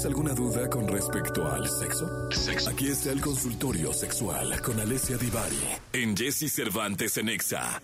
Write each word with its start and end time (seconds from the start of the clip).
¿Tienes 0.00 0.16
alguna 0.16 0.32
duda 0.32 0.70
con 0.70 0.88
respecto 0.88 1.46
al 1.46 1.68
sexo? 1.68 2.30
sexo? 2.30 2.70
Aquí 2.70 2.88
está 2.88 3.10
el 3.10 3.20
consultorio 3.20 3.92
sexual 3.92 4.58
con 4.62 4.80
Alessia 4.80 5.18
Divari 5.18 5.58
en 5.92 6.16
Jesse 6.16 6.50
Cervantes 6.50 7.18
en 7.18 7.28
Exa. 7.28 7.82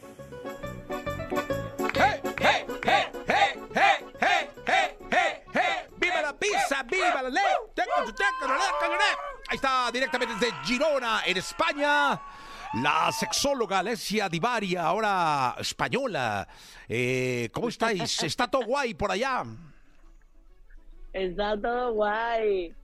Hey, 1.95 2.23
hey, 2.41 2.65
hey, 2.81 3.59
¡Viva 5.99 6.23
la 6.23 6.39
pizza! 6.39 6.83
¡Viva 6.85 7.21
la 7.23 7.29
ley! 7.29 7.43
Ahí 9.49 9.57
está, 9.57 9.91
directamente 9.93 10.37
desde 10.41 10.57
Girona, 10.65 11.21
en 11.27 11.37
España. 11.37 12.19
La 12.83 13.13
sexóloga 13.13 13.81
Alessia 13.81 14.31
Divari, 14.31 14.75
ahora 14.75 15.55
española. 15.59 16.49
Eh, 16.89 17.51
¿Cómo 17.53 17.69
estáis? 17.69 18.23
¿Está 18.23 18.49
todo 18.49 18.65
guay 18.65 18.95
por 18.95 19.11
allá? 19.11 19.45
Está 21.17 21.59
todo 21.59 21.95
guay. 21.95 22.75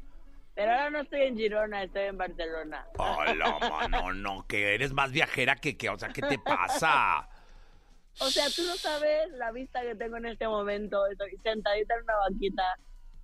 Pero 0.54 0.72
ahora 0.72 0.90
no 0.90 1.00
estoy 1.00 1.20
en 1.20 1.36
Girona, 1.36 1.82
estoy 1.82 2.04
en 2.04 2.16
Barcelona. 2.16 2.86
Hola, 2.96 3.58
mano, 3.60 4.14
no, 4.14 4.46
que 4.46 4.74
eres 4.74 4.94
más 4.94 5.12
viajera 5.12 5.56
que, 5.56 5.76
que, 5.76 5.90
o 5.90 5.98
sea, 5.98 6.08
¿qué 6.08 6.22
te 6.22 6.38
pasa? 6.38 7.28
O 8.20 8.30
sea, 8.30 8.46
tú 8.54 8.62
no 8.62 8.74
sabes 8.76 9.30
la 9.32 9.52
vista 9.52 9.82
que 9.82 9.94
tengo 9.96 10.16
en 10.16 10.26
este 10.26 10.48
momento. 10.48 11.06
Estoy 11.08 11.36
sentadita 11.42 11.94
en 11.94 12.04
una 12.04 12.16
banquita 12.16 12.62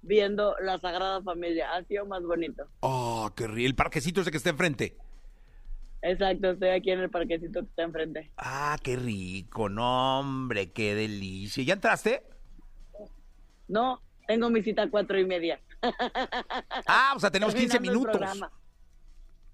viendo 0.03 0.55
la 0.61 0.79
Sagrada 0.79 1.23
Familia. 1.23 1.75
Ha 1.75 1.85
sido 1.85 2.05
más 2.05 2.23
bonito. 2.23 2.67
Oh, 2.81 3.31
qué 3.35 3.47
río. 3.47 3.67
El 3.67 3.75
parquecito 3.75 4.21
ese 4.21 4.31
que 4.31 4.37
está 4.37 4.51
enfrente. 4.51 4.95
Exacto, 6.03 6.51
estoy 6.51 6.69
aquí 6.69 6.91
en 6.91 7.01
el 7.01 7.11
parquecito 7.11 7.61
que 7.61 7.69
está 7.69 7.83
enfrente. 7.83 8.31
Ah, 8.37 8.77
qué 8.83 8.97
rico, 8.97 9.71
no, 9.71 10.21
hombre, 10.21 10.71
qué 10.71 10.95
delicia. 10.95 11.65
¿Ya 11.65 11.73
entraste? 11.73 12.23
No, 13.69 14.03
tengo 14.29 14.51
mi 14.51 14.63
cita 14.63 14.83
a 14.83 14.91
cuatro 14.91 15.19
y 15.19 15.25
media. 15.25 15.59
Ah, 16.87 17.15
o 17.17 17.19
sea, 17.19 17.31
tenemos 17.31 17.55
15 17.55 17.79
Terminando 17.79 17.91
el 17.91 17.99
minutos. 17.99 18.19
programa. 18.19 18.53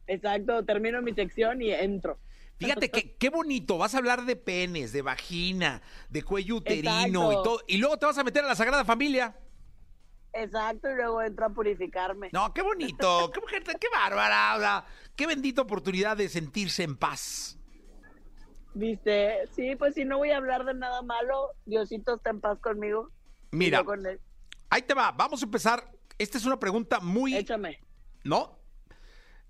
Exacto, 0.09 0.65
termino 0.65 1.01
mi 1.01 1.15
sección 1.15 1.63
y 1.63 1.71
entro. 1.73 2.19
Fíjate 2.59 2.91
que, 2.91 3.17
qué 3.17 3.31
bonito, 3.31 3.79
vas 3.79 3.95
a 3.95 3.99
hablar 3.99 4.25
de 4.25 4.35
penes, 4.35 4.93
de 4.93 5.03
vagina, 5.03 5.81
de 6.11 6.23
cuello 6.25 6.57
uterino 6.57 7.33
y 7.33 7.35
todo. 7.37 7.61
Y 7.69 7.79
luego 7.79 7.97
te 7.99 8.07
vas 8.07 8.19
a 8.19 8.25
meter 8.25 8.45
a 8.45 8.49
la 8.49 8.57
Sagrada 8.57 8.85
Familia. 8.85 9.37
Exacto, 10.33 10.91
y 10.91 10.97
luego 10.97 11.23
entro 11.23 11.47
a 11.47 11.51
purificarme. 11.51 12.31
No, 12.33 12.53
qué 12.53 12.63
bonito, 12.63 13.31
qué 13.35 13.41
mujer, 13.41 13.63
qué 13.63 13.89
bárbara, 13.89 14.57
o 14.57 14.59
sea, 14.59 14.87
qué 15.15 15.29
bendita 15.29 15.63
oportunidad 15.63 16.17
de 16.17 16.29
sentirse 16.29 16.83
en 16.83 16.97
paz. 16.97 17.57
¿Viste? 18.75 19.47
Sí, 19.55 19.77
pues 19.77 19.95
si 19.95 20.05
no 20.05 20.19
voy 20.19 20.31
a 20.31 20.39
hablar 20.39 20.65
de 20.65 20.75
nada 20.75 21.01
malo, 21.03 21.51
Diosito 21.65 22.17
está 22.17 22.31
en 22.31 22.41
paz 22.41 22.59
conmigo. 22.59 23.11
Mira, 23.53 23.79
yo 23.79 23.85
con 23.85 24.05
él. 24.05 24.21
Ahí 24.71 24.83
te 24.83 24.95
va, 24.95 25.13
vamos 25.13 25.43
a 25.43 25.45
empezar. 25.45 25.91
Esta 26.19 26.39
es 26.39 26.45
una 26.45 26.59
pregunta 26.59 27.01
muy... 27.01 27.35
Échame. 27.37 27.81
¿No? 28.25 28.59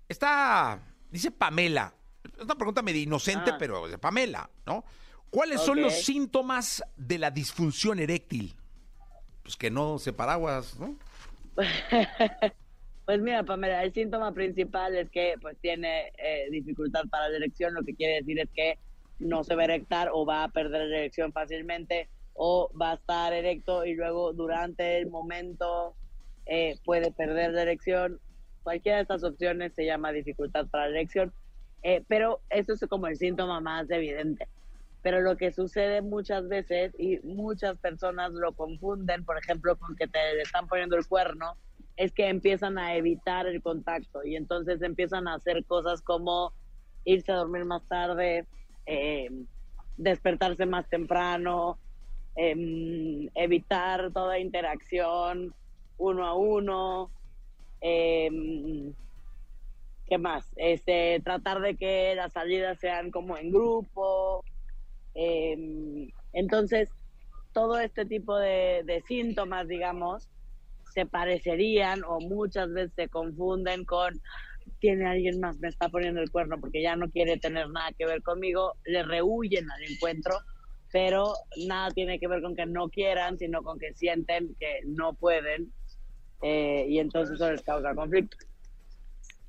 Está, 0.07 0.79
dice 1.09 1.31
Pamela, 1.31 1.93
es 2.23 2.43
una 2.43 2.55
pregunta 2.55 2.81
medio 2.81 3.01
inocente, 3.01 3.51
Ah. 3.51 3.57
pero 3.57 3.87
de 3.87 3.97
Pamela, 3.97 4.49
¿no? 4.65 4.83
¿Cuáles 5.29 5.61
son 5.61 5.81
los 5.81 5.93
síntomas 5.93 6.83
de 6.95 7.17
la 7.17 7.31
disfunción 7.31 7.99
eréctil? 7.99 8.55
Pues 9.43 9.55
que 9.55 9.69
no 9.69 9.99
se 9.99 10.13
paraguas, 10.13 10.77
¿no? 10.79 10.97
Pues 13.05 13.21
mira, 13.21 13.43
Pamela, 13.43 13.83
el 13.83 13.93
síntoma 13.93 14.31
principal 14.33 14.95
es 14.95 15.11
que 15.11 15.35
pues 15.39 15.55
tiene 15.61 16.11
eh, 16.17 16.47
dificultad 16.49 17.03
para 17.11 17.29
la 17.29 17.37
erección, 17.37 17.75
lo 17.75 17.83
que 17.83 17.93
quiere 17.93 18.15
decir 18.15 18.39
es 18.39 18.49
que 18.49 18.79
no 19.19 19.43
se 19.43 19.53
va 19.53 19.61
a 19.61 19.65
erectar 19.65 20.09
o 20.11 20.25
va 20.25 20.43
a 20.43 20.47
perder 20.49 20.87
la 20.87 20.97
erección 20.97 21.31
fácilmente 21.31 22.09
o 22.35 22.69
va 22.79 22.91
a 22.91 22.95
estar 22.95 23.33
erecto 23.33 23.85
y 23.85 23.95
luego 23.95 24.33
durante 24.33 24.99
el 24.99 25.09
momento 25.09 25.95
eh, 26.45 26.77
puede 26.83 27.11
perder 27.11 27.53
la 27.53 27.63
erección. 27.63 28.19
Cualquiera 28.61 28.97
de 28.97 29.03
estas 29.03 29.23
opciones 29.23 29.73
se 29.73 29.85
llama 29.85 30.11
dificultad 30.11 30.67
para 30.67 30.89
la 30.89 30.97
erección, 30.97 31.33
eh, 31.81 32.03
pero 32.07 32.41
eso 32.49 32.73
es 32.73 32.85
como 32.89 33.07
el 33.07 33.17
síntoma 33.17 33.61
más 33.61 33.89
evidente. 33.89 34.47
Pero 35.01 35.21
lo 35.21 35.37
que 35.37 35.51
sucede 35.51 36.01
muchas 36.01 36.47
veces 36.49 36.93
y 36.99 37.19
muchas 37.19 37.77
personas 37.77 38.31
lo 38.33 38.53
confunden, 38.53 39.23
por 39.23 39.37
ejemplo, 39.37 39.77
con 39.77 39.95
que 39.95 40.07
te 40.07 40.41
están 40.41 40.67
poniendo 40.67 40.97
el 40.97 41.07
cuerno, 41.07 41.55
es 41.95 42.11
que 42.11 42.27
empiezan 42.27 42.77
a 42.77 42.95
evitar 42.95 43.47
el 43.47 43.61
contacto 43.61 44.25
y 44.25 44.35
entonces 44.35 44.81
empiezan 44.81 45.27
a 45.27 45.35
hacer 45.35 45.63
cosas 45.65 46.01
como 46.01 46.53
irse 47.05 47.31
a 47.31 47.35
dormir 47.35 47.65
más 47.65 47.87
tarde, 47.87 48.47
eh, 48.85 49.29
despertarse 49.95 50.65
más 50.65 50.89
temprano, 50.89 51.79
em, 52.35 53.29
evitar 53.35 54.11
toda 54.11 54.39
interacción 54.39 55.53
uno 55.97 56.25
a 56.25 56.35
uno, 56.35 57.11
em, 57.81 58.93
¿qué 60.07 60.17
más? 60.17 60.51
Este, 60.57 61.21
tratar 61.23 61.61
de 61.61 61.75
que 61.75 62.13
las 62.15 62.33
salidas 62.33 62.79
sean 62.79 63.11
como 63.11 63.37
en 63.37 63.51
grupo. 63.51 64.43
em, 65.13 66.09
entonces, 66.33 66.89
todo 67.53 67.79
este 67.79 68.05
tipo 68.05 68.37
de, 68.37 68.83
de 68.85 69.01
síntomas, 69.01 69.67
digamos, 69.67 70.29
se 70.93 71.05
parecerían 71.05 72.03
o 72.05 72.19
muchas 72.19 72.71
veces 72.73 72.93
se 72.95 73.07
confunden 73.07 73.85
con 73.85 74.21
tiene 74.79 75.05
alguien 75.05 75.39
más, 75.39 75.57
me 75.59 75.67
está 75.67 75.89
poniendo 75.89 76.21
el 76.21 76.31
cuerno 76.31 76.59
porque 76.59 76.81
ya 76.81 76.95
no 76.95 77.09
quiere 77.09 77.37
tener 77.37 77.69
nada 77.69 77.91
que 77.97 78.05
ver 78.05 78.21
conmigo, 78.21 78.73
le 78.85 79.03
rehuyen 79.03 79.69
al 79.69 79.83
encuentro, 79.83 80.35
pero 80.91 81.33
nada 81.67 81.91
tiene 81.91 82.19
que 82.19 82.27
ver 82.27 82.41
con 82.41 82.55
que 82.55 82.65
no 82.65 82.89
quieran, 82.89 83.37
sino 83.37 83.63
con 83.63 83.79
que 83.79 83.93
sienten 83.93 84.55
que 84.59 84.81
no 84.85 85.13
pueden 85.13 85.71
eh, 86.41 86.85
y 86.87 86.99
entonces 86.99 87.35
eso 87.35 87.51
les 87.51 87.61
causa 87.61 87.95
conflicto. 87.95 88.37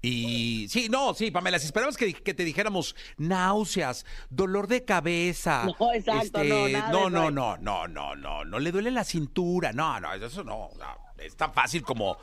Y 0.03 0.69
sí, 0.69 0.89
no, 0.89 1.15
sí, 1.15 1.31
Pamela, 1.31 1.59
si 1.59 1.67
esperabas 1.67 1.97
que, 1.97 2.13
que 2.13 2.33
te 2.33 2.45
dijéramos 2.45 2.95
náuseas, 3.17 4.07
dolor 4.31 4.69
de 4.69 4.85
cabeza. 4.85 5.67
No, 5.81 5.93
exacto, 5.93 6.45
no, 6.45 6.69
nada 6.69 6.87
de 6.87 6.93
no, 6.93 7.11
no, 7.11 7.31
no, 7.31 7.57
no, 7.57 7.89
no, 7.89 8.15
no, 8.15 8.45
no 8.45 8.59
le 8.59 8.71
duele 8.71 8.91
la 8.91 9.05
cintura, 9.05 9.73
no, 9.73 9.99
no, 10.01 10.15
eso 10.15 10.45
no, 10.45 10.71
no, 10.79 11.13
es 11.19 11.35
tan 11.37 11.53
fácil 11.53 11.83
como 11.83 12.19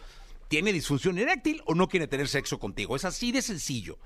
tiene 0.48 0.72
disfunción 0.72 1.18
eréctil 1.18 1.62
o 1.66 1.76
no 1.76 1.88
quiere 1.88 2.08
tener 2.08 2.28
sexo 2.28 2.58
contigo, 2.58 2.96
es 2.96 3.06
así 3.06 3.32
de 3.32 3.42
sencillo, 3.42 3.98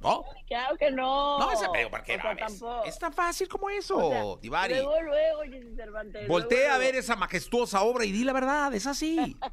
¿no? 0.00 0.24
Claro 0.46 0.76
que 0.76 0.90
no. 0.90 1.38
No, 1.38 1.52
ese 1.52 1.66
pero 1.72 1.90
¿por 1.90 2.02
qué 2.02 2.16
O 2.16 2.20
sea, 2.20 2.36
tampoco. 2.36 2.84
Es 2.84 2.98
tan 2.98 3.12
fácil 3.12 3.48
como 3.48 3.70
eso, 3.70 3.96
O 3.96 4.10
sea, 4.10 4.40
Divari. 4.42 4.74
Luego, 4.74 5.00
luego, 5.02 5.40
Cervantes. 5.76 6.28
Voltea 6.28 6.58
luego, 6.58 6.74
a 6.74 6.78
ver 6.78 6.88
luego. 6.94 7.00
esa 7.00 7.16
majestuosa 7.16 7.82
obra 7.82 8.04
y 8.04 8.12
di 8.12 8.24
la 8.24 8.32
verdad, 8.32 8.74
es 8.74 8.86
así. 8.86 9.36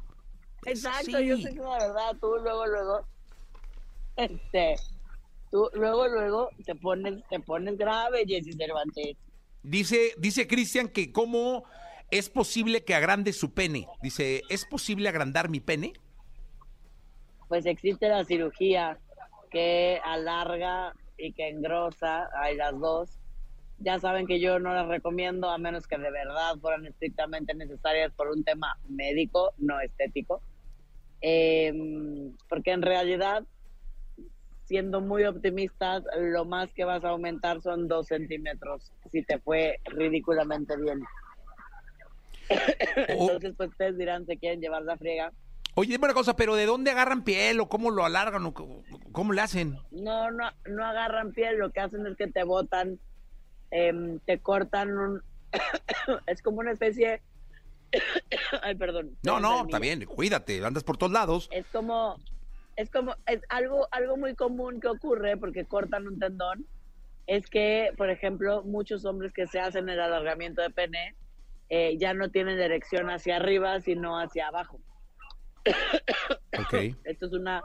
Es 0.66 0.84
Exacto, 0.84 1.16
así. 1.16 1.26
yo 1.26 1.36
sé 1.38 1.50
que 1.54 1.60
la 1.60 1.78
verdad, 1.78 2.16
tú 2.20 2.34
luego, 2.42 2.66
luego, 2.66 3.06
este, 4.16 4.74
tú 5.52 5.70
luego, 5.72 6.08
luego 6.08 6.50
te 6.66 6.74
pones, 6.74 7.22
te 7.28 7.38
pones 7.38 7.78
grave, 7.78 8.24
Jessy 8.26 8.52
Cervantes. 8.52 9.16
Dice, 9.62 10.14
dice 10.18 10.48
Cristian 10.48 10.88
que 10.88 11.12
cómo 11.12 11.64
es 12.10 12.28
posible 12.28 12.84
que 12.84 12.94
agrande 12.94 13.32
su 13.32 13.54
pene. 13.54 13.86
Dice, 14.02 14.42
¿es 14.48 14.64
posible 14.64 15.08
agrandar 15.08 15.48
mi 15.48 15.60
pene? 15.60 15.92
Pues 17.48 17.64
existe 17.64 18.08
la 18.08 18.24
cirugía 18.24 18.98
que 19.48 20.00
alarga 20.04 20.92
y 21.16 21.32
que 21.32 21.48
engrosa, 21.48 22.28
hay 22.34 22.56
las 22.56 22.78
dos. 22.78 23.18
Ya 23.78 23.98
saben 23.98 24.26
que 24.26 24.40
yo 24.40 24.58
no 24.58 24.74
las 24.74 24.88
recomiendo 24.88 25.48
a 25.50 25.58
menos 25.58 25.86
que 25.86 25.98
de 25.98 26.10
verdad 26.10 26.56
fueran 26.60 26.86
estrictamente 26.86 27.54
necesarias 27.54 28.12
por 28.14 28.28
un 28.28 28.42
tema 28.44 28.76
médico, 28.88 29.52
no 29.56 29.80
estético. 29.80 30.42
Eh, 31.20 31.72
porque 32.48 32.72
en 32.72 32.82
realidad, 32.82 33.44
siendo 34.64 35.00
muy 35.00 35.24
optimistas, 35.24 36.02
lo 36.16 36.44
más 36.44 36.72
que 36.74 36.84
vas 36.84 37.04
a 37.04 37.10
aumentar 37.10 37.60
son 37.62 37.88
dos 37.88 38.06
centímetros, 38.08 38.92
si 39.10 39.22
te 39.24 39.38
fue 39.40 39.80
ridículamente 39.84 40.76
bien. 40.76 41.00
O- 42.50 43.22
Entonces, 43.30 43.54
pues 43.56 43.70
ustedes 43.70 43.96
dirán, 43.96 44.26
se 44.26 44.38
quieren 44.38 44.60
llevar 44.60 44.82
la 44.82 44.96
friega. 44.96 45.32
Oye, 45.78 45.92
dime 45.92 46.06
una 46.06 46.14
cosa, 46.14 46.34
pero 46.34 46.56
¿de 46.56 46.66
dónde 46.66 46.90
agarran 46.90 47.22
piel 47.22 47.60
o 47.60 47.68
cómo 47.68 47.90
lo 47.90 48.04
alargan 48.04 48.44
o 48.46 48.52
cómo, 48.52 49.32
le 49.32 49.40
hacen? 49.40 49.78
No, 49.92 50.30
no, 50.30 50.50
no 50.66 50.84
agarran 50.84 51.32
piel, 51.32 51.58
lo 51.58 51.70
que 51.70 51.80
hacen 51.80 52.04
es 52.06 52.16
que 52.16 52.26
te 52.26 52.42
botan, 52.42 52.98
em, 53.70 54.18
te 54.20 54.40
cortan 54.40 54.96
un... 54.98 55.22
es 56.26 56.42
como 56.42 56.58
una 56.58 56.72
especie... 56.72 57.22
Ay, 58.62 58.74
perdón. 58.74 59.16
No, 59.22 59.38
no, 59.38 59.62
está 59.62 59.78
bien, 59.78 60.04
cuídate, 60.04 60.64
andas 60.64 60.82
por 60.82 60.96
todos 60.96 61.12
lados. 61.12 61.48
Es 61.52 61.66
como, 61.68 62.16
es 62.74 62.90
como, 62.90 63.14
es 63.26 63.40
algo, 63.48 63.86
algo 63.92 64.16
muy 64.16 64.34
común 64.34 64.80
que 64.80 64.88
ocurre 64.88 65.36
porque 65.36 65.64
cortan 65.64 66.08
un 66.08 66.18
tendón, 66.18 66.66
es 67.28 67.48
que, 67.48 67.92
por 67.96 68.10
ejemplo, 68.10 68.64
muchos 68.64 69.04
hombres 69.04 69.32
que 69.32 69.46
se 69.46 69.60
hacen 69.60 69.88
el 69.88 70.00
alargamiento 70.00 70.60
de 70.60 70.70
pene 70.70 71.14
eh, 71.68 71.96
ya 71.98 72.14
no 72.14 72.30
tienen 72.30 72.58
erección 72.58 73.10
hacia 73.10 73.36
arriba, 73.36 73.80
sino 73.80 74.18
hacia 74.18 74.48
abajo. 74.48 74.80
Ok. 76.58 76.74
Esto 77.04 77.26
es 77.26 77.32
una 77.32 77.62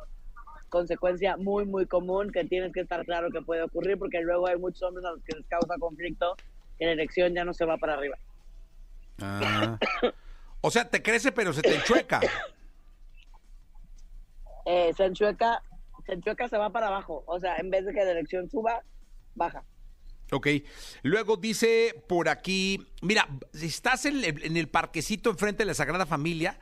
consecuencia 0.69 1.37
muy, 1.37 1.65
muy 1.65 1.85
común 1.85 2.31
que 2.31 2.45
tienes 2.45 2.73
que 2.73 2.79
estar 2.81 3.05
claro 3.05 3.29
que 3.29 3.41
puede 3.41 3.61
ocurrir 3.61 3.97
porque 3.99 4.21
luego 4.21 4.47
hay 4.47 4.57
muchos 4.57 4.81
hombres 4.81 5.05
a 5.05 5.11
los 5.11 5.23
que 5.23 5.37
les 5.37 5.45
causa 5.45 5.75
conflicto 5.79 6.35
que 6.79 6.85
la 6.85 6.93
erección 6.93 7.33
ya 7.35 7.45
no 7.45 7.53
se 7.53 7.65
va 7.65 7.77
para 7.77 7.93
arriba. 7.93 8.17
Ah. 9.21 9.77
O 10.65 10.71
sea, 10.71 10.89
te 10.89 11.03
crece 11.03 11.33
pero 11.33 11.51
se 11.51 11.61
te 11.61 11.75
enchueca. 11.75 12.21
eh, 14.65 14.93
se 14.95 15.03
enchueca, 15.03 15.61
se 16.05 16.13
enchueca, 16.13 16.47
se 16.47 16.57
va 16.57 16.69
para 16.69 16.87
abajo. 16.87 17.21
O 17.27 17.37
sea, 17.37 17.57
en 17.57 17.69
vez 17.69 17.85
de 17.85 17.93
que 17.93 18.05
la 18.05 18.11
erección 18.11 18.49
suba, 18.49 18.81
baja. 19.35 19.65
Ok. 20.31 20.47
Luego 21.01 21.35
dice 21.35 22.01
por 22.07 22.29
aquí, 22.29 22.79
mira, 23.01 23.27
si 23.51 23.65
estás 23.65 24.05
en 24.05 24.23
en 24.23 24.55
el 24.55 24.69
parquecito 24.69 25.29
enfrente 25.29 25.63
de 25.63 25.67
la 25.67 25.73
Sagrada 25.73 26.05
Familia 26.05 26.57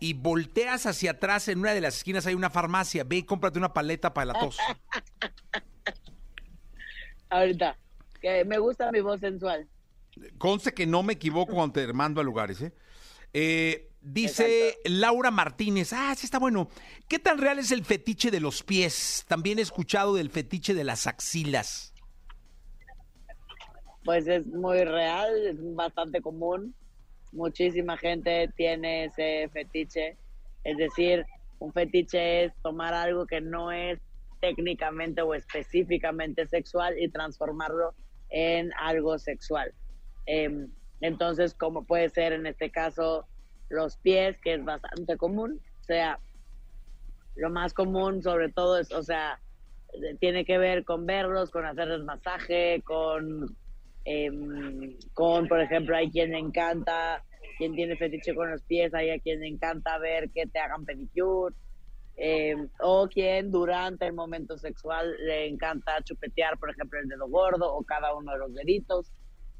y 0.00 0.14
volteas 0.14 0.86
hacia 0.86 1.12
atrás, 1.12 1.46
en 1.48 1.60
una 1.60 1.74
de 1.74 1.82
las 1.82 1.98
esquinas 1.98 2.26
hay 2.26 2.34
una 2.34 2.50
farmacia, 2.50 3.04
ve 3.04 3.18
y 3.18 3.22
cómprate 3.22 3.58
una 3.58 3.72
paleta 3.72 4.14
para 4.14 4.32
la 4.32 4.40
tos. 4.40 4.56
Ahorita, 7.28 7.76
que 8.20 8.44
me 8.44 8.58
gusta 8.58 8.90
mi 8.90 9.00
voz 9.00 9.20
sensual. 9.20 9.68
Conste 10.38 10.72
que 10.72 10.86
no 10.86 11.02
me 11.02 11.12
equivoco 11.12 11.54
cuando 11.54 11.74
te 11.74 11.92
mando 11.92 12.20
a 12.20 12.24
lugares, 12.24 12.60
¿eh? 12.62 12.72
Eh, 13.32 13.90
dice 14.00 14.78
Laura 14.84 15.30
Martínez, 15.30 15.92
ah, 15.92 16.14
sí 16.16 16.26
está 16.26 16.38
bueno. 16.38 16.68
¿Qué 17.06 17.18
tan 17.18 17.38
real 17.38 17.58
es 17.58 17.70
el 17.70 17.84
fetiche 17.84 18.30
de 18.30 18.40
los 18.40 18.62
pies? 18.62 19.24
También 19.28 19.58
he 19.58 19.62
escuchado 19.62 20.14
del 20.14 20.30
fetiche 20.30 20.74
de 20.74 20.84
las 20.84 21.06
axilas. 21.06 21.94
Pues 24.04 24.26
es 24.26 24.46
muy 24.46 24.82
real, 24.82 25.46
es 25.46 25.56
bastante 25.74 26.20
común. 26.20 26.74
Muchísima 27.32 27.96
gente 27.96 28.50
tiene 28.56 29.04
ese 29.04 29.48
fetiche. 29.52 30.16
Es 30.64 30.76
decir, 30.76 31.24
un 31.58 31.72
fetiche 31.72 32.44
es 32.44 32.52
tomar 32.62 32.94
algo 32.94 33.26
que 33.26 33.40
no 33.40 33.70
es 33.70 34.00
técnicamente 34.40 35.22
o 35.22 35.34
específicamente 35.34 36.46
sexual 36.46 36.98
y 36.98 37.08
transformarlo 37.10 37.94
en 38.30 38.72
algo 38.78 39.18
sexual. 39.18 39.72
Em, 40.26 40.70
entonces, 41.00 41.54
como 41.54 41.84
puede 41.84 42.08
ser 42.08 42.32
en 42.32 42.46
este 42.46 42.70
caso 42.70 43.26
los 43.68 43.96
pies, 43.98 44.38
que 44.40 44.54
es 44.54 44.64
bastante 44.64 45.16
común, 45.16 45.60
o 45.80 45.84
sea, 45.84 46.18
lo 47.36 47.50
más 47.50 47.72
común 47.72 48.22
sobre 48.22 48.50
todo 48.50 48.78
es, 48.78 48.92
o 48.92 49.02
sea, 49.02 49.40
tiene 50.20 50.44
que 50.44 50.58
ver 50.58 50.84
con 50.84 51.06
verlos, 51.06 51.50
con 51.50 51.64
hacerles 51.64 52.02
masaje, 52.02 52.82
con, 52.84 53.56
em, 54.04 54.96
con, 55.14 55.48
por 55.48 55.60
ejemplo, 55.60 55.96
hay 55.96 56.10
quien 56.10 56.32
le 56.32 56.38
encanta, 56.38 57.24
quien 57.58 57.74
tiene 57.74 57.96
fetiche 57.96 58.34
con 58.34 58.50
los 58.50 58.62
pies, 58.62 58.94
hay 58.94 59.10
a 59.10 59.18
quien 59.18 59.40
le 59.40 59.48
encanta 59.48 59.98
ver 59.98 60.30
que 60.30 60.46
te 60.46 60.58
hagan 60.58 60.84
pedicure, 60.84 61.54
em, 62.16 62.68
o 62.80 63.08
quien 63.08 63.50
durante 63.50 64.06
el 64.06 64.12
momento 64.12 64.58
sexual 64.58 65.14
le 65.24 65.46
encanta 65.48 66.02
chupetear, 66.02 66.58
por 66.58 66.70
ejemplo, 66.70 66.98
el 66.98 67.08
dedo 67.08 67.28
gordo 67.28 67.74
o 67.74 67.82
cada 67.82 68.14
uno 68.14 68.32
de 68.32 68.38
los 68.38 68.54
deditos. 68.54 69.12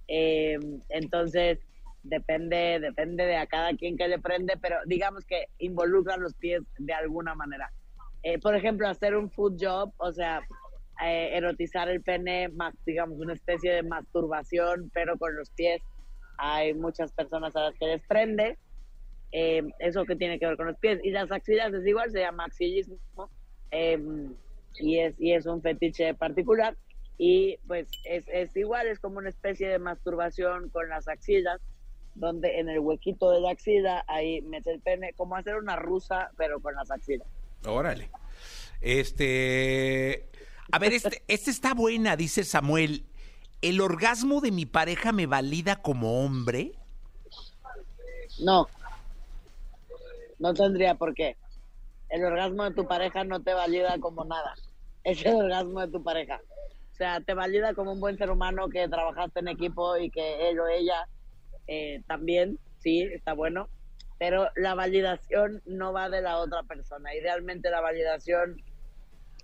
Eh, 0.09 0.59
entonces, 0.89 1.59
depende, 2.03 2.81
depende 2.81 3.25
de 3.25 3.37
a 3.37 3.47
cada 3.47 3.75
quien 3.75 3.97
que 3.97 4.09
le 4.09 4.19
prende, 4.19 4.57
pero 4.61 4.77
digamos 4.87 5.25
que 5.25 5.47
involucra 5.59 6.17
los 6.17 6.35
pies 6.35 6.63
de 6.79 6.93
alguna 6.93 7.35
manera. 7.35 7.71
Eh, 8.23 8.39
por 8.39 8.55
ejemplo, 8.55 8.89
hacer 8.89 9.17
un 9.17 9.31
food 9.31 9.57
job, 9.61 9.93
o 9.97 10.13
sea, 10.13 10.43
eh, 11.03 11.37
erotizar 11.37 11.89
el 11.89 12.03
pene, 12.03 12.49
más, 12.49 12.75
digamos, 12.85 13.19
una 13.19 13.35
especie 13.35 13.73
de 13.73 13.83
masturbación, 13.83 14.91
pero 14.93 15.17
con 15.19 15.37
los 15.37 15.51
pies. 15.51 15.83
Hay 16.39 16.75
muchas 16.75 17.13
personas 17.13 17.55
a 17.57 17.65
las 17.65 17.75
que 17.79 17.87
les 17.87 18.03
prende. 18.07 18.59
eso 19.31 20.05
que 20.05 20.17
tiene 20.17 20.39
que 20.39 20.47
ver 20.47 20.57
con 20.57 20.67
los 20.67 20.79
pies. 20.79 21.01
Y 21.05 21.11
las 21.11 21.31
axilas 21.31 21.73
es 21.75 21.87
igual, 21.87 22.11
se 22.11 22.21
llama 22.21 22.45
axilismo. 22.45 22.99
y, 24.79 24.99
es, 24.99 25.15
y 25.19 25.33
es 25.33 25.47
un 25.47 25.63
fetiche 25.63 26.15
particular 26.15 26.77
y 27.23 27.59
pues 27.67 27.87
es, 28.05 28.25
es 28.29 28.57
igual, 28.57 28.87
es 28.87 28.99
como 28.99 29.19
una 29.19 29.29
especie 29.29 29.69
de 29.69 29.79
masturbación 29.79 30.71
con 30.71 30.89
las 30.89 31.07
axilas, 31.07 31.61
donde 32.15 32.61
en 32.61 32.71
el 32.71 32.79
huequito 32.79 33.31
de 33.31 33.43
la 33.43 33.51
axila 33.51 34.03
ahí 34.09 34.41
mete 34.41 34.71
el 34.73 34.81
pene, 34.81 35.13
como 35.13 35.37
hacer 35.37 35.57
una 35.57 35.77
rusa, 35.77 36.31
pero 36.39 36.61
con 36.61 36.75
las 36.75 36.91
axilas. 36.91 37.29
Órale. 37.67 38.09
Este. 38.81 40.30
A 40.73 40.79
ver, 40.79 40.93
este, 40.93 41.23
este 41.29 41.51
está 41.51 41.75
buena, 41.75 42.17
dice 42.17 42.45
Samuel. 42.45 43.05
¿El 43.63 43.81
orgasmo 43.81 44.41
de 44.41 44.51
mi 44.51 44.67
pareja 44.67 45.13
me 45.13 45.27
valida 45.27 45.77
como 45.77 46.25
hombre? 46.25 46.73
No. 48.39 48.69
No 50.39 50.55
tendría 50.55 50.95
por 50.95 51.15
qué. 51.15 51.37
El 52.09 52.25
orgasmo 52.25 52.65
de 52.65 52.75
tu 52.75 52.87
pareja 52.87 53.25
no 53.25 53.43
te 53.43 53.53
valida 53.53 53.99
como 54.01 54.25
nada. 54.25 54.55
Es 55.05 55.25
el 55.25 55.37
orgasmo 55.37 55.81
de 55.81 55.89
tu 55.89 56.03
pareja. 56.03 56.41
O 56.93 56.97
sea, 56.97 57.21
te 57.21 57.35
valida 57.35 57.75
como 57.75 57.93
un 57.93 58.01
buen 58.01 58.17
ser 58.17 58.31
humano 58.31 58.69
que 58.69 58.89
trabajaste 58.89 59.41
en 59.41 59.49
equipo 59.49 59.97
y 59.97 60.11
que 60.11 60.51
él 60.51 60.61
o 60.61 60.69
ella 60.69 61.07
eh, 61.67 62.03
también, 62.07 62.59
sí, 62.79 63.03
está 63.03 63.33
bueno. 63.33 63.69
Pero 64.19 64.49
la 64.57 64.75
validación 64.75 65.63
no 65.65 65.93
va 65.93 66.11
de 66.11 66.21
la 66.21 66.39
otra 66.39 66.63
persona. 66.63 67.15
Idealmente 67.15 67.71
la 67.71 67.81
validación 67.81 68.63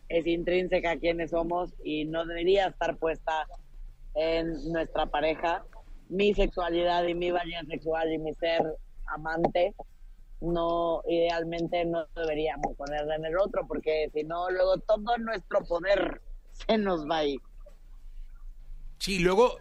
es 0.08 0.26
intrínseca 0.26 0.92
a 0.92 0.98
quienes 0.98 1.30
somos 1.30 1.74
y 1.82 2.04
no 2.04 2.24
debería 2.24 2.68
estar 2.68 2.96
puesta 2.98 3.46
en 4.14 4.72
nuestra 4.72 5.06
pareja. 5.06 5.64
Mi 6.08 6.34
sexualidad 6.34 7.04
y 7.06 7.14
mi 7.14 7.30
valía 7.30 7.62
sexual 7.64 8.12
y 8.12 8.18
mi 8.18 8.32
ser 8.34 8.62
amante 9.06 9.74
no 10.40 11.02
idealmente 11.08 11.84
no 11.84 12.06
deberíamos 12.14 12.76
ponerla 12.76 13.16
en 13.16 13.24
el 13.24 13.38
otro 13.38 13.66
porque 13.66 14.10
si 14.12 14.22
no 14.22 14.50
luego 14.50 14.78
todo 14.80 15.16
nuestro 15.18 15.64
poder 15.64 16.20
se 16.52 16.78
nos 16.78 17.08
va 17.08 17.18
a 17.18 17.24
ir. 17.24 17.40
Sí, 18.98 19.18
luego 19.18 19.58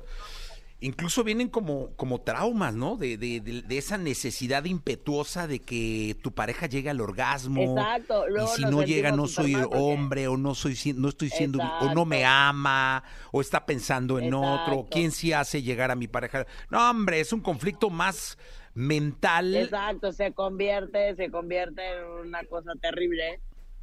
incluso 0.82 1.24
vienen 1.24 1.50
como, 1.50 1.96
como 1.96 2.22
traumas, 2.22 2.74
¿no? 2.76 2.98
De, 2.98 3.18
de, 3.18 3.40
de, 3.40 3.78
esa 3.78 3.98
necesidad 3.98 4.66
impetuosa 4.66 5.48
de 5.48 5.60
que 5.60 6.16
tu 6.22 6.32
pareja 6.32 6.68
llegue 6.68 6.90
al 6.90 7.02
orgasmo. 7.02 7.62
Exacto. 7.62 8.26
y 8.30 8.48
si 8.56 8.64
no 8.64 8.84
llega, 8.84 9.12
no 9.12 9.28
soy 9.28 9.56
hombre, 9.72 10.28
o 10.28 10.38
no 10.38 10.54
soy 10.56 10.78
no 10.96 11.10
estoy 11.10 11.30
siendo, 11.30 11.60
o 11.60 11.94
no 11.94 12.06
me 12.06 12.26
ama, 12.26 13.04
o 13.32 13.42
está 13.42 13.66
pensando 13.66 14.20
en 14.20 14.34
otro. 14.34 14.88
¿Quién 14.90 15.12
sí 15.12 15.34
hace 15.34 15.62
llegar 15.62 15.92
a 15.92 15.96
mi 15.96 16.08
pareja? 16.08 16.46
No, 16.70 16.90
hombre, 16.90 17.20
es 17.20 17.32
un 17.34 17.42
conflicto 17.42 17.90
más 17.90 18.38
mental. 18.74 19.56
Exacto, 19.56 20.12
se 20.12 20.34
convierte, 20.34 21.16
se 21.16 21.32
convierte 21.32 21.82
en 21.98 22.28
una 22.28 22.44
cosa 22.46 22.74
terrible 22.82 23.40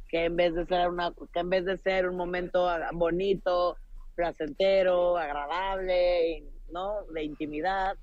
que 0.07 0.25
en 0.25 0.35
vez 0.35 0.53
de 0.53 0.65
ser 0.67 0.89
una, 0.89 1.11
que 1.33 1.39
en 1.39 1.49
vez 1.49 1.65
de 1.65 1.77
ser 1.79 2.07
un 2.07 2.15
momento 2.15 2.69
bonito, 2.93 3.77
placentero, 4.15 5.17
agradable, 5.17 6.43
¿no? 6.73 7.03
De 7.13 7.23
intimidad, 7.23 7.95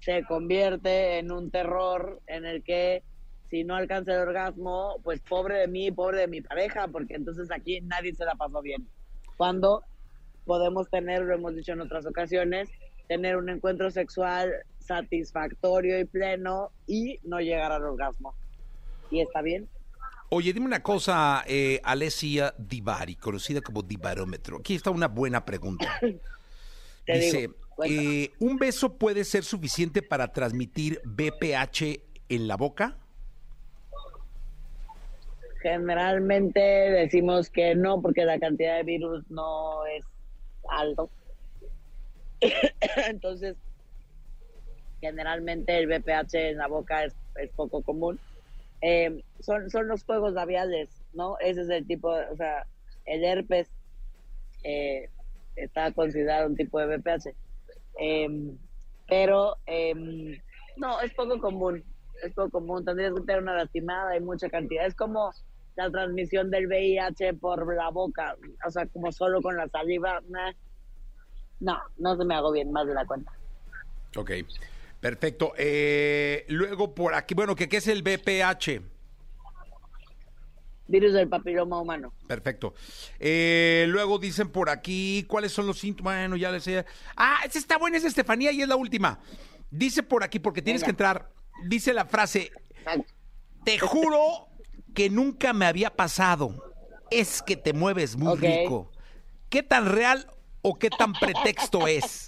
se 0.00 0.24
convierte 0.24 1.18
en 1.18 1.32
un 1.32 1.50
terror 1.50 2.20
en 2.26 2.44
el 2.44 2.62
que 2.62 3.02
si 3.50 3.64
no 3.64 3.74
alcanza 3.74 4.12
el 4.12 4.20
orgasmo, 4.20 4.96
pues 5.02 5.20
pobre 5.20 5.58
de 5.58 5.68
mí, 5.68 5.90
pobre 5.90 6.20
de 6.20 6.28
mi 6.28 6.40
pareja, 6.40 6.86
porque 6.88 7.14
entonces 7.14 7.50
aquí 7.50 7.80
nadie 7.80 8.14
se 8.14 8.24
la 8.24 8.34
pasó 8.34 8.62
bien. 8.62 8.86
Cuando 9.36 9.82
podemos 10.44 10.88
tener, 10.88 11.22
lo 11.22 11.34
hemos 11.34 11.54
dicho 11.54 11.72
en 11.72 11.80
otras 11.80 12.06
ocasiones, 12.06 12.68
tener 13.08 13.36
un 13.36 13.48
encuentro 13.48 13.90
sexual 13.90 14.52
satisfactorio 14.78 15.98
y 15.98 16.04
pleno 16.04 16.70
y 16.86 17.18
no 17.24 17.40
llegar 17.40 17.72
al 17.72 17.84
orgasmo. 17.84 18.34
Y 19.10 19.20
está 19.20 19.42
bien. 19.42 19.68
Oye, 20.28 20.52
dime 20.52 20.66
una 20.66 20.80
cosa, 20.80 21.42
eh, 21.48 21.80
Alessia 21.82 22.54
Divari, 22.56 23.16
conocida 23.16 23.60
como 23.60 23.82
Divarómetro. 23.82 24.58
Aquí 24.58 24.76
está 24.76 24.90
una 24.90 25.08
buena 25.08 25.44
pregunta. 25.44 26.00
Dice, 27.06 27.50
eh, 27.86 28.30
¿un 28.38 28.56
beso 28.56 28.98
puede 28.98 29.24
ser 29.24 29.44
suficiente 29.44 30.02
para 30.02 30.32
transmitir 30.32 31.00
BPH 31.04 32.00
en 32.28 32.48
la 32.48 32.56
boca? 32.56 32.96
Generalmente 35.62 36.60
decimos 36.60 37.50
que 37.50 37.74
no, 37.74 38.00
porque 38.00 38.24
la 38.24 38.38
cantidad 38.38 38.76
de 38.76 38.82
virus 38.82 39.30
no 39.30 39.84
es 39.86 40.04
alto. 40.68 41.10
Entonces, 43.08 43.56
generalmente 45.00 45.78
el 45.78 45.86
BPH 45.86 46.34
en 46.34 46.58
la 46.58 46.68
boca 46.68 47.04
es 47.04 47.14
poco 47.56 47.82
común 47.82 48.18
eh, 48.82 49.22
son, 49.40 49.70
son 49.70 49.88
los 49.88 50.04
juegos 50.04 50.32
labiales, 50.32 50.88
¿no? 51.12 51.38
Ese 51.40 51.62
es 51.62 51.68
el 51.68 51.86
tipo, 51.86 52.08
o 52.08 52.36
sea, 52.36 52.66
el 53.04 53.24
herpes 53.24 53.68
eh, 54.64 55.08
está 55.56 55.92
considerado 55.92 56.46
un 56.46 56.56
tipo 56.56 56.78
de 56.78 56.96
BPH. 56.96 57.34
Em, 57.98 58.56
pero 59.08 59.56
em, 59.66 60.40
no, 60.76 61.00
es 61.00 61.12
poco 61.14 61.38
común, 61.40 61.84
es 62.22 62.32
poco 62.34 62.50
común. 62.50 62.84
Tendrías 62.84 63.12
que 63.14 63.20
tener 63.22 63.42
una 63.42 63.54
lastimada 63.54 64.16
y 64.16 64.20
mucha 64.20 64.48
cantidad. 64.48 64.86
Es 64.86 64.94
como 64.94 65.32
la 65.76 65.90
transmisión 65.90 66.50
del 66.50 66.66
VIH 66.66 67.34
por 67.34 67.74
la 67.74 67.90
boca, 67.90 68.36
o 68.66 68.70
sea, 68.70 68.86
como 68.86 69.12
solo 69.12 69.40
con 69.42 69.56
la 69.56 69.68
saliva. 69.68 70.20
No, 71.60 71.78
no 71.98 72.16
se 72.16 72.24
me 72.24 72.34
hago 72.34 72.52
bien 72.52 72.72
más 72.72 72.86
de 72.86 72.94
la 72.94 73.04
cuenta. 73.04 73.32
Ok. 74.16 74.30
Perfecto. 75.00 75.54
Eh, 75.56 76.44
luego 76.48 76.94
por 76.94 77.14
aquí, 77.14 77.34
bueno, 77.34 77.56
¿qué, 77.56 77.68
es 77.70 77.88
el 77.88 78.02
BPH? 78.02 78.82
Virus 80.90 81.12
del 81.12 81.28
papiloma 81.28 81.80
humano. 81.80 82.12
Perfecto. 82.26 82.74
Eh, 83.18 83.86
luego 83.88 84.18
dicen 84.18 84.48
por 84.50 84.68
aquí, 84.68 85.24
¿cuáles 85.28 85.52
son 85.52 85.66
los 85.66 85.78
síntomas? 85.78 86.16
Bueno, 86.16 86.36
ya 86.36 86.50
les 86.50 86.64
sé. 86.64 86.84
Ah, 87.16 87.38
esa 87.44 87.58
está 87.58 87.78
buena, 87.78 87.96
es 87.96 88.04
Estefanía 88.04 88.52
y 88.52 88.62
es 88.62 88.68
la 88.68 88.76
última. 88.76 89.20
Dice 89.70 90.02
por 90.02 90.24
aquí, 90.24 90.38
porque 90.40 90.62
tienes 90.62 90.82
que 90.82 90.90
entrar, 90.90 91.30
dice 91.64 91.94
la 91.94 92.04
frase, 92.04 92.50
te 93.64 93.78
juro 93.78 94.48
que 94.94 95.08
nunca 95.08 95.52
me 95.52 95.66
había 95.66 95.90
pasado 95.90 96.70
es 97.10 97.42
que 97.42 97.56
te 97.56 97.72
mueves 97.72 98.16
muy 98.16 98.36
rico. 98.36 98.90
¿Qué 99.48 99.62
tan 99.62 99.86
real 99.86 100.26
o 100.62 100.78
qué 100.78 100.90
tan 100.90 101.12
pretexto 101.12 101.86
es? 101.86 102.26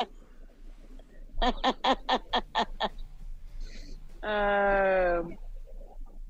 Ah, 4.24 5.20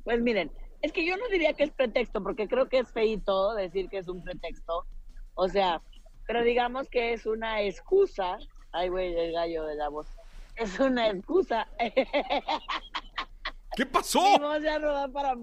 pues 0.03 0.23
miren, 0.23 0.51
es 0.83 0.93
que 0.93 1.07
yo 1.07 1.17
no 1.17 1.29
diría 1.29 1.55
que 1.55 1.63
es 1.65 1.71
pretexto, 1.71 2.23
porque 2.23 2.49
creo 2.49 2.69
que 2.69 2.81
es 2.81 2.91
feito 2.91 3.55
decir 3.55 3.89
que 3.89 3.99
es 3.99 4.09
un 4.09 4.23
pretexto. 4.23 4.85
O 5.35 5.49
sea, 5.49 5.81
pero 6.27 6.43
digamos 6.43 6.89
que 6.89 7.13
es 7.13 7.25
una 7.25 7.63
excusa. 7.63 8.39
Ay, 8.73 8.89
güey, 8.89 9.15
el 9.15 9.33
gallo 9.33 9.65
de 9.65 9.77
la 9.77 9.89
voz. 9.89 10.09
Es 10.57 10.79
una 10.81 11.09
excusa. 11.09 11.69
¿Qué 13.77 13.87
pasó? 13.87 14.39
Mi 14.39 14.45
voz 14.45 14.63
ya 14.63 14.79
no 14.79 14.93
da 14.93 15.09
para, 15.09 15.35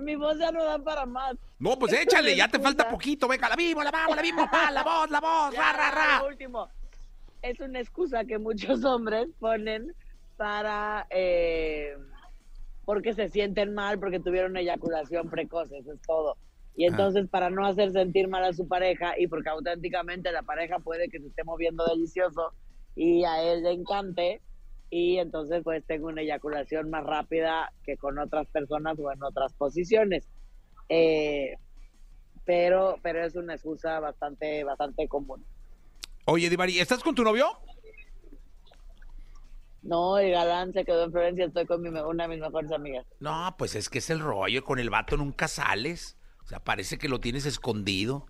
mi 0.00 0.14
voz 0.14 0.38
ya 0.38 0.52
no 0.52 0.64
da 0.64 0.78
para 0.78 1.04
más. 1.06 1.34
No, 1.58 1.78
pues 1.78 1.92
échale, 1.92 2.36
ya 2.36 2.48
te 2.48 2.58
falta 2.60 2.88
poquito. 2.88 3.26
Venga, 3.26 3.48
la 3.48 3.56
vivo, 3.56 3.82
la 3.82 3.90
vamos, 3.90 4.16
la 4.16 4.22
vivo, 4.22 4.48
la 4.72 4.82
voz, 4.82 5.10
la 5.10 5.20
voz, 5.20 5.54
ra, 5.54 5.72
ra, 5.72 5.90
ra. 5.90 6.22
último. 6.24 6.68
Es 7.42 7.60
una 7.60 7.80
excusa 7.80 8.24
que 8.24 8.38
muchos 8.38 8.84
hombres 8.84 9.28
ponen 9.40 9.94
para... 10.36 11.06
Eh, 11.10 11.96
porque 12.84 13.14
se 13.14 13.28
sienten 13.28 13.74
mal, 13.74 13.98
porque 13.98 14.20
tuvieron 14.20 14.56
eyaculación 14.56 15.30
precoz, 15.30 15.70
eso 15.72 15.92
es 15.92 16.00
todo. 16.02 16.36
Y 16.76 16.86
entonces, 16.86 17.28
para 17.28 17.50
no 17.50 17.66
hacer 17.66 17.92
sentir 17.92 18.28
mal 18.28 18.44
a 18.44 18.52
su 18.52 18.66
pareja 18.66 19.14
y 19.18 19.28
porque 19.28 19.48
auténticamente 19.48 20.32
la 20.32 20.42
pareja 20.42 20.78
puede 20.80 21.08
que 21.08 21.20
se 21.20 21.28
esté 21.28 21.44
moviendo 21.44 21.84
delicioso 21.84 22.52
y 22.96 23.24
a 23.24 23.42
él 23.42 23.62
le 23.62 23.72
encante, 23.72 24.40
y 24.90 25.18
entonces 25.18 25.62
pues 25.64 25.84
tengo 25.86 26.08
una 26.08 26.22
eyaculación 26.22 26.90
más 26.90 27.04
rápida 27.04 27.72
que 27.84 27.96
con 27.96 28.18
otras 28.18 28.46
personas 28.48 28.98
o 28.98 29.10
en 29.12 29.22
otras 29.22 29.52
posiciones. 29.54 30.28
Eh, 30.88 31.56
pero, 32.44 32.98
pero 33.02 33.24
es 33.24 33.34
una 33.34 33.54
excusa 33.54 33.98
bastante, 34.00 34.64
bastante 34.64 35.08
común. 35.08 35.44
Oye, 36.26 36.48
Divari, 36.48 36.78
¿estás 36.78 37.02
con 37.02 37.14
tu 37.14 37.24
novio? 37.24 37.46
No, 39.84 40.16
el 40.16 40.32
galán 40.32 40.72
se 40.72 40.84
quedó 40.84 41.04
en 41.04 41.12
Florencia, 41.12 41.44
estoy 41.44 41.66
con 41.66 41.82
mi, 41.82 41.90
una 41.90 42.24
de 42.24 42.28
mis 42.28 42.40
mejores 42.40 42.72
amigas. 42.72 43.06
No, 43.20 43.54
pues 43.58 43.74
es 43.74 43.90
que 43.90 43.98
es 43.98 44.08
el 44.08 44.20
rollo, 44.20 44.64
con 44.64 44.78
el 44.78 44.88
vato 44.88 45.16
nunca 45.18 45.46
sales. 45.46 46.16
O 46.42 46.46
sea, 46.46 46.58
parece 46.58 46.98
que 46.98 47.08
lo 47.08 47.20
tienes 47.20 47.44
escondido. 47.44 48.26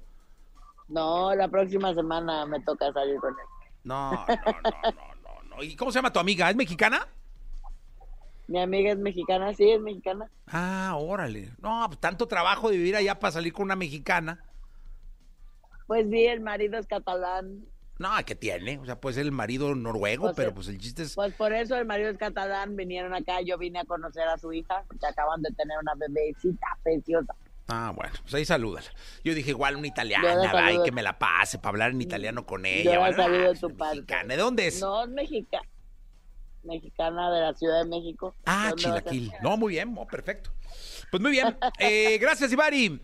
No, 0.89 1.33
la 1.35 1.49
próxima 1.49 1.95
semana 1.95 2.45
me 2.47 2.61
toca 2.61 2.93
salir 2.93 3.17
con 3.21 3.31
él. 3.31 3.47
No, 3.85 4.13
no, 4.13 4.27
no, 4.27 5.13
no, 5.23 5.57
no. 5.57 5.63
¿Y 5.63 5.77
cómo 5.77 5.93
se 5.93 5.99
llama 5.99 6.13
tu 6.13 6.19
amiga? 6.19 6.51
¿Es 6.51 6.57
mexicana? 6.57 7.07
Mi 8.49 8.61
amiga 8.61 8.91
es 8.91 8.99
mexicana, 8.99 9.55
sí, 9.55 9.71
es 9.71 9.81
mexicana. 9.81 10.29
Ah, 10.49 10.97
órale. 10.99 11.53
No, 11.59 11.85
pues 11.87 12.01
tanto 12.01 12.27
trabajo 12.27 12.69
de 12.69 12.77
vivir 12.77 12.97
allá 12.97 13.19
para 13.19 13.33
salir 13.33 13.53
con 13.53 13.65
una 13.65 13.77
mexicana. 13.77 14.45
Pues 15.87 16.09
sí, 16.11 16.27
el 16.27 16.41
marido 16.41 16.79
es 16.79 16.87
catalán. 16.87 17.65
No, 17.99 18.11
¿qué 18.27 18.35
tiene? 18.35 18.79
O 18.79 18.85
sea, 18.85 19.01
puede 19.01 19.15
ser 19.15 19.27
el 19.27 19.33
marido 19.33 19.75
noruego, 19.75 20.25
pues 20.25 20.37
pero 20.37 20.55
pues 20.55 20.69
el 20.69 20.79
chiste 20.79 21.05
es... 21.05 21.15
Pues 21.15 21.33
por 21.35 21.53
eso 21.53 21.77
el 21.77 21.87
marido 21.87 22.11
es 22.11 22.19
catalán, 22.19 22.75
vinieron 22.75 23.15
acá, 23.15 23.41
yo 23.41 23.57
vine 23.57 23.81
a 23.81 23.85
conocer 23.85 24.27
a 24.27 24.37
su 24.37 24.53
hija, 24.53 24.85
que 25.01 25.07
acaban 25.07 25.43
de 25.43 25.51
tener 25.53 25.79
una 25.79 25.95
bebecita 25.95 26.67
preciosa. 26.83 27.35
Ah, 27.69 27.93
bueno, 27.95 28.13
pues 28.23 28.35
ahí 28.35 28.45
saludas. 28.45 28.91
Yo 29.23 29.33
dije, 29.33 29.51
igual 29.51 29.77
una 29.77 29.87
italiana, 29.87 30.53
va, 30.53 30.73
y 30.73 30.83
que 30.83 30.93
me 30.93 31.03
la 31.03 31.19
pase 31.19 31.59
para 31.59 31.71
hablar 31.71 31.91
en 31.93 32.03
italiano 32.03 32.45
con 32.45 32.67
ella. 32.67 32.95
Yo 32.95 33.01
bueno, 33.01 33.17
saludo 33.17 33.53
ah, 33.55 33.59
tu 33.59 33.77
padre. 33.77 34.05
¿De 34.27 34.37
dónde 34.37 34.67
es? 34.67 34.81
No, 34.81 35.05
es 35.05 35.11
mexicana. 35.11 35.69
Mexicana 36.65 37.31
de 37.31 37.41
la 37.41 37.55
Ciudad 37.55 37.85
de 37.85 37.89
México. 37.89 38.35
Ah, 38.45 38.73
Chilaquil. 38.75 39.33
No, 39.43 39.57
muy 39.57 39.75
bien, 39.75 39.95
oh, 39.97 40.07
perfecto. 40.07 40.51
Pues 41.11 41.23
muy 41.23 41.31
bien. 41.31 41.57
Eh, 41.79 42.19
gracias, 42.19 42.53
Ivari. 42.53 43.01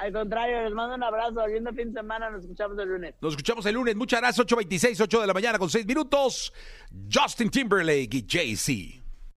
Al 0.00 0.12
contrario, 0.14 0.62
les 0.64 0.72
mando 0.72 0.94
un 0.94 1.02
abrazo. 1.02 1.46
Lindo 1.46 1.72
fin 1.74 1.92
de 1.92 2.00
semana. 2.00 2.30
Nos 2.30 2.42
escuchamos 2.42 2.78
el 2.78 2.88
lunes. 2.88 3.14
Nos 3.20 3.32
escuchamos 3.32 3.66
el 3.66 3.74
lunes. 3.74 3.94
Muchas 3.96 4.20
gracias. 4.20 4.46
8.26, 4.46 4.98
8 5.02 5.20
de 5.20 5.26
la 5.26 5.34
mañana 5.34 5.58
con 5.58 5.68
6 5.68 5.84
minutos. 5.84 6.54
Justin 7.12 7.50
Timberlake 7.50 8.14
y 8.14 8.26
Jay-Z. 8.26 8.99